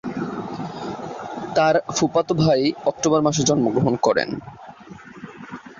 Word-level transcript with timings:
তার 1.55 1.75
ফুফাতো 1.95 2.33
ভাই 2.33 2.61
অক্টোবর 2.85 3.19
মাসে 3.21 3.41
জন্মগ্রহণ 3.43 3.93
করে। 4.01 4.23